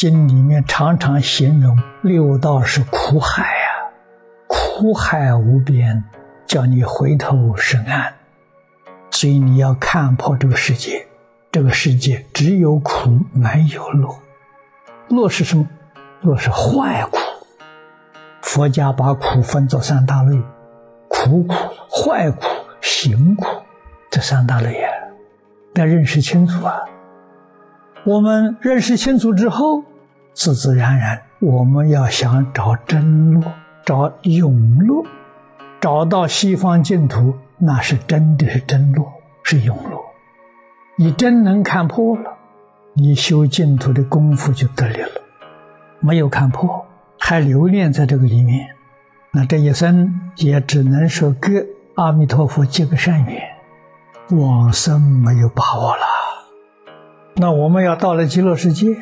[0.00, 3.90] 经里面常常形容六道是苦海啊，
[4.46, 6.04] 苦海无边，
[6.46, 8.14] 叫你回头是岸。
[9.10, 11.08] 所以你要看破这个世界，
[11.50, 14.08] 这个世界只有苦没有乐。
[15.08, 15.68] 乐是什么？
[16.20, 17.18] 乐是坏苦。
[18.40, 20.40] 佛家把苦分作三大类：
[21.08, 21.54] 苦苦、
[21.90, 22.46] 坏苦、
[22.80, 23.46] 行苦。
[24.12, 24.92] 这三大类啊，
[25.74, 26.82] 要认识清楚啊。
[28.04, 29.82] 我们认识清楚之后，
[30.38, 33.42] 自自然然，我们要想找真路，
[33.84, 35.04] 找永路，
[35.80, 39.08] 找到西方净土，那是真的是真路，
[39.42, 39.98] 是永路。
[40.96, 42.36] 你真能看破了，
[42.94, 45.08] 你修净土的功夫就得力了。
[45.98, 46.86] 没有看破，
[47.18, 48.68] 还留恋在这个里面，
[49.32, 53.42] 那这一生也只能说给阿弥陀佛结个善缘，
[54.30, 56.02] 往生没有把握了。
[57.34, 58.96] 那我们要到了极乐世界，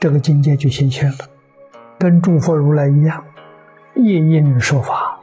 [0.00, 1.16] 这个境界就显现了，
[1.98, 3.24] 跟诸佛如来一样，
[3.96, 5.18] 夜应说法，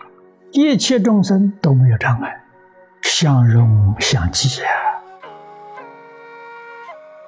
[0.51, 2.35] 一切众生都没有障碍，
[3.01, 4.67] 相容相济啊！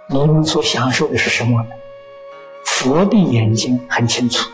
[0.10, 1.70] 你们所享受的是什么呢？
[2.66, 4.50] 佛的眼睛很清楚，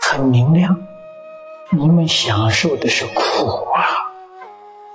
[0.00, 0.74] 很明亮。
[1.70, 3.84] 你们享受的是苦啊！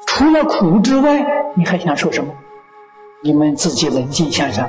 [0.07, 1.23] 除了苦之外，
[1.55, 2.33] 你还享受什么？
[3.21, 4.67] 你们自己冷静想想。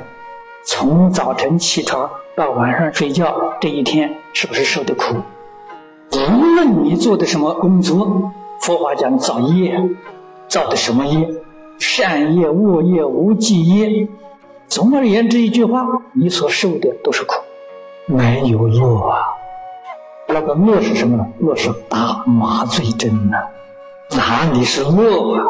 [0.67, 5.15] 从早晨起床到晚上睡觉，这一天是不是受的苦？
[6.11, 9.81] 无论你做的什么工作，佛法讲造业，
[10.49, 11.33] 造的什么业？
[11.79, 14.09] 善业、恶业、无记业。
[14.67, 17.35] 总而言之，一句话，你所受的都是苦，
[18.05, 19.19] 没有乐啊。
[20.27, 21.25] 那个乐是什么呢？
[21.39, 23.37] 乐是打麻醉针呐，
[24.09, 25.45] 哪里是乐啊？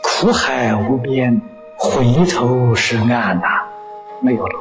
[0.00, 1.40] 苦海无边，
[1.76, 3.48] 回头是岸呐。
[4.20, 4.54] 没有了，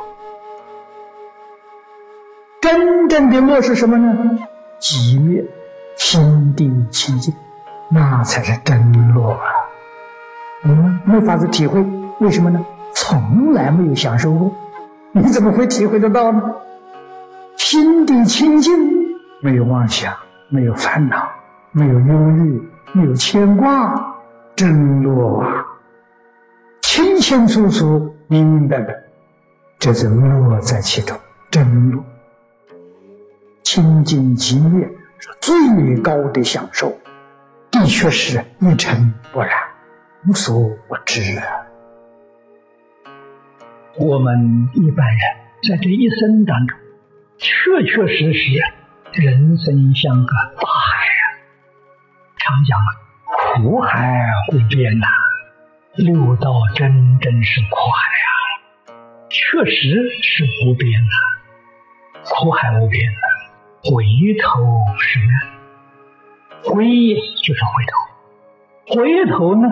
[2.66, 4.40] 真正的乐是什么呢？
[4.80, 5.46] 极乐，
[5.98, 7.32] 心地清净，
[7.90, 9.40] 那才是真乐啊！
[10.64, 11.86] 我们没法子体会，
[12.22, 12.60] 为什么呢？
[12.92, 14.52] 从来没有享受过，
[15.12, 16.42] 你怎么会体会得到呢？
[17.56, 18.74] 心地清净，
[19.42, 20.12] 没有妄想，
[20.50, 21.30] 没有烦恼，
[21.72, 24.18] 没有忧虑，没有牵挂，
[24.56, 25.64] 真乐啊！
[26.82, 28.92] 清清楚楚、明明白白。
[29.78, 31.16] 这是乐在其中，
[31.52, 32.04] 真乐，
[33.66, 34.88] 清净极乐
[35.18, 36.96] 是最高的享受，
[37.72, 39.50] 的确是一尘不染，
[40.28, 41.66] 无所不知啊。
[43.98, 45.20] 我们一般人
[45.68, 46.78] 在这一生当中，
[47.40, 48.52] 确确实实
[49.14, 50.32] 人生像个
[50.62, 51.24] 大海啊，
[52.38, 52.90] 常讲啊，
[53.64, 55.08] 苦海无边呐，
[55.96, 58.30] 六道真真是苦海啊。
[59.28, 59.74] 确实
[60.22, 63.04] 是无边的，苦海无边，
[63.88, 64.04] 回
[64.42, 64.64] 头
[64.98, 66.86] 是岸，回
[67.44, 69.70] 就是回头，回头呢，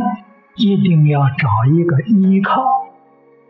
[0.55, 2.63] 一定要找一个依靠，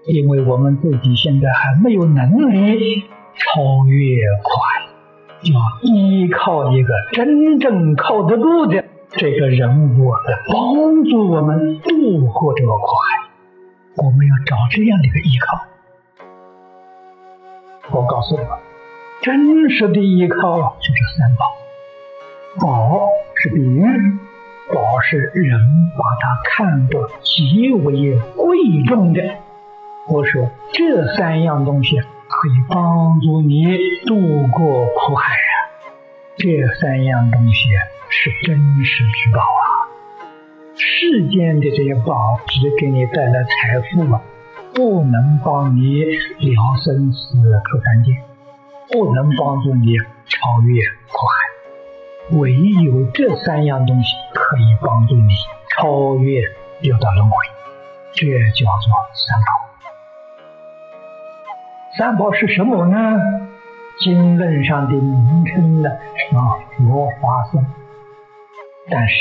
[0.07, 3.03] 因为我们自己现在还没有能力
[3.35, 13.27] 超越快，要依靠一个真正靠得住的这个人物来帮助我们度过这个苦海，
[13.97, 15.59] 我们要找这样的一个依靠。
[17.91, 18.49] 我告诉你们，
[19.23, 21.45] 真实的依靠就是三宝。
[22.59, 23.85] 宝是比喻，
[24.73, 25.61] 宝是人
[25.97, 29.21] 把它看得极为贵重的。
[30.09, 35.55] 我说这三样东西可以帮助你渡过苦海啊！
[36.35, 37.53] 这三样东西
[38.09, 39.87] 是真实之宝啊！
[40.75, 44.21] 世间的这些宝只给你带来财富啊。
[44.75, 48.11] 不能帮你了生死出三界，
[48.91, 52.53] 不能帮助你超越苦海，唯
[52.83, 55.29] 有这三样东西可以帮助你
[55.69, 56.41] 超越
[56.81, 57.35] 六道轮回，
[58.13, 59.47] 这叫做三宝。
[61.97, 62.97] 三宝是什么呢？
[63.99, 65.89] 经论上的名称呢？
[66.17, 67.65] 什么佛法僧？
[68.89, 69.13] 但是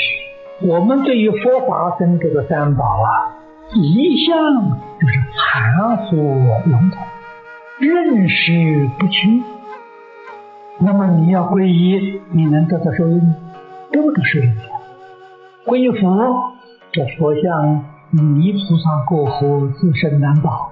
[0.61, 3.39] 我们对于佛法僧这个三宝啊。
[3.75, 4.35] 一向
[4.99, 6.15] 就是含糊
[6.65, 7.01] 笼统，
[7.83, 9.43] 认识不清。
[10.79, 13.35] 那么你要皈依，你能得到收益吗？
[13.91, 14.49] 得不到收益。
[15.65, 16.53] 皈依佛，
[16.93, 20.71] 这佛像泥菩萨过河，自身难保。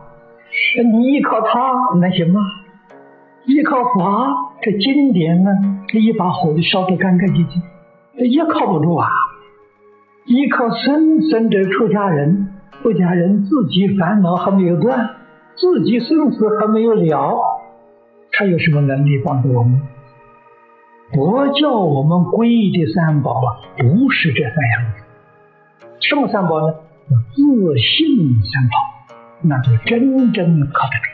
[0.83, 2.39] 你依靠他能行吗？
[3.45, 5.51] 依靠法，这经典呢，
[5.89, 7.61] 这一把火就烧得干干净净，
[8.31, 9.09] 也靠不住啊。
[10.25, 12.47] 依靠僧，僧者出家人。
[12.81, 15.11] 出家人自己烦恼还没有断，
[15.55, 17.37] 自己生死还没有了，
[18.31, 19.81] 他有什么能力帮助我们？
[21.13, 24.93] 佛教我们皈依的三宝啊，不是这三样。
[25.99, 26.73] 什么三宝呢？
[27.35, 28.77] 自信三宝，
[29.41, 31.11] 那就真正靠得住。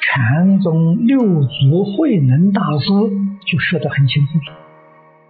[0.00, 2.88] 禅宗六祖慧能大师
[3.44, 4.32] 就说的很清楚。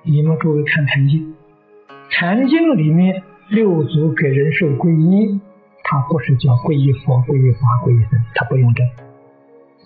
[0.05, 1.21] 你们诸位看《禅经》，
[2.11, 5.41] 《禅经》里面六祖给人受皈依，
[5.89, 8.83] 他不是叫皈依佛、皈依法、皈依僧，他不用这。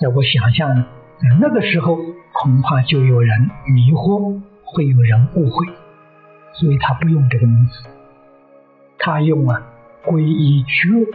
[0.01, 1.99] 在我想象，在那个时候
[2.33, 5.67] 恐怕就有人迷惑，会有人误会，
[6.55, 7.85] 所以他不用这个名字，
[8.99, 9.63] 他用啊
[10.07, 11.07] 皈依觉、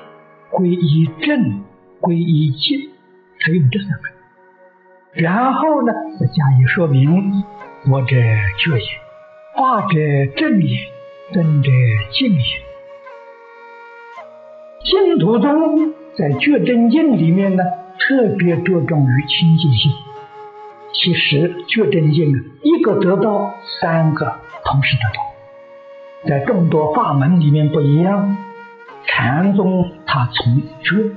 [0.52, 1.64] 皈依正、
[2.00, 2.92] 皈依净，
[3.40, 4.10] 他用这三个。
[5.14, 7.44] 然后呢，再加以说明。
[7.88, 8.86] 我者觉也，
[9.56, 9.96] 法者
[10.38, 10.78] 正也，
[11.34, 11.72] 真者
[12.12, 12.46] 净也。
[14.86, 17.64] 净土宗在觉真经里面呢，
[17.98, 19.92] 特别着重于清净心。
[20.94, 25.26] 其实觉真经一个得到，三个同时得到。
[26.30, 28.38] 在众多法门里面不一样，
[29.08, 31.16] 禅宗它从觉，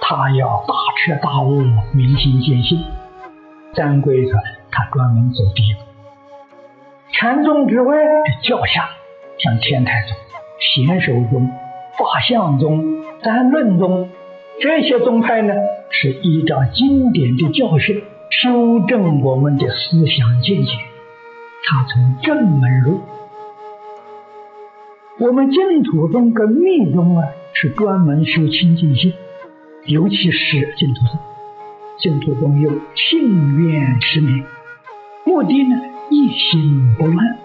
[0.00, 1.60] 他要大彻大悟、
[1.92, 2.78] 明心见性；
[3.74, 4.38] 三归他
[4.70, 5.80] 他专门走第一步。
[7.12, 8.10] 禅宗之外的
[8.42, 8.88] 教下，
[9.38, 10.16] 像天台宗、
[10.58, 11.46] 显首宗、
[11.98, 14.08] 法相宗、三论宗
[14.60, 15.52] 这些宗派呢，
[15.90, 20.72] 是依照经典的教训修正我们的思想见解。
[21.64, 23.00] 他从正门入。
[25.18, 29.12] 我们净土宗跟密宗啊，是专门修清净心，
[29.84, 31.18] 尤其是净土宗。
[31.98, 34.44] 净土宗有信愿持名，
[35.26, 35.76] 目的呢？
[36.08, 37.38] 一心不乱，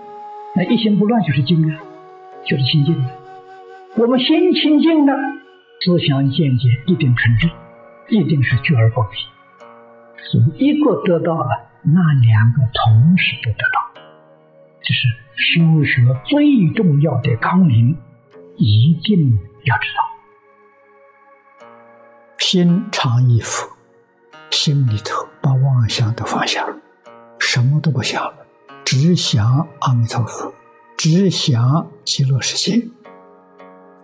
[0.56, 1.82] 那一心不乱就是净啊，
[2.46, 3.10] 就是清净的。
[3.98, 5.14] 我们心清净了，
[5.86, 7.48] 思想见解一定纯正，
[8.10, 9.10] 一定是聚而不迷。
[10.32, 14.02] 所以一个得到了，那两个同时都得到，
[14.82, 17.96] 这是修学最重要的纲领，
[18.58, 21.68] 一定要知道。
[22.40, 23.70] 心常一佛，
[24.50, 26.76] 心里头把妄想都放下了，
[27.38, 28.34] 什么都不想了。
[28.84, 30.52] 只想阿弥陀佛，
[30.98, 32.88] 只想极乐世界。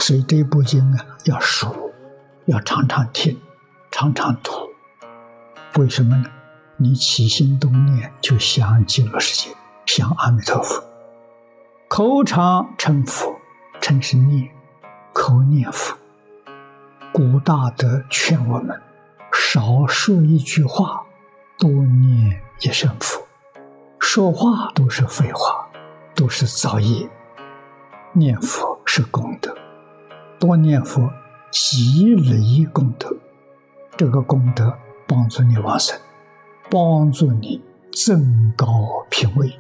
[0.02, 1.94] 所以这部经啊，要熟，
[2.46, 3.40] 要常常听，
[3.92, 4.52] 常常读。
[5.80, 6.26] 为什么呢？
[6.78, 9.56] 你起心动念就想极乐世界，
[9.86, 10.84] 想阿弥陀佛。
[11.88, 13.32] 口常称佛，
[13.80, 14.50] 称是念，
[15.14, 15.96] 口念佛。
[17.14, 18.82] 古大德劝我们，
[19.32, 21.04] 少说一句话，
[21.60, 23.22] 多念一声佛。
[24.00, 25.70] 说话都是废话，
[26.16, 27.08] 都是造业。
[28.14, 29.56] 念佛是功德，
[30.42, 31.08] 多念佛
[31.52, 33.16] 积累功德，
[33.96, 34.76] 这个功德
[35.08, 35.96] 帮助你往生，
[36.68, 37.62] 帮助你
[37.94, 38.68] 增高
[39.12, 39.54] 品位。